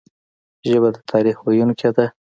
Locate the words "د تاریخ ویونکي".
0.95-1.89